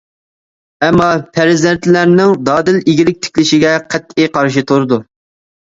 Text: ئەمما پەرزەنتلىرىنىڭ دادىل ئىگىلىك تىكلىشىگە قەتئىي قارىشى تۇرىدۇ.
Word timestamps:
ئەمما 0.85 1.09
پەرزەنتلىرىنىڭ 1.35 2.33
دادىل 2.47 2.79
ئىگىلىك 2.81 3.21
تىكلىشىگە 3.27 3.77
قەتئىي 3.95 4.31
قارىشى 4.39 4.65
تۇرىدۇ. 4.73 5.01